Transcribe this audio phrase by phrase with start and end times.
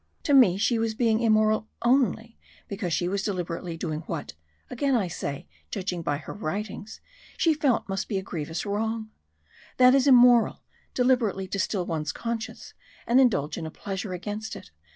[0.23, 4.33] To me she was being immoral only because she was deliberately doing what,
[4.67, 7.01] again I say, judging by her writings
[7.37, 9.11] she felt must be a grievous wrong.
[9.77, 10.63] That is immoral
[10.95, 12.73] deliberately to still one's conscience
[13.05, 14.71] and indulge in a pleasure against it.